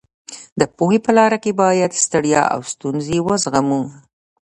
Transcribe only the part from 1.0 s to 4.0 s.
په لاره کې باید ستړیا او ستونزې وزغمو.